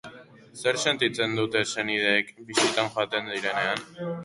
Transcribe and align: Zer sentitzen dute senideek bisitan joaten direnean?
Zer 0.61 0.79
sentitzen 0.91 1.35
dute 1.41 1.61
senideek 1.75 2.33
bisitan 2.49 2.91
joaten 2.97 3.33
direnean? 3.37 3.89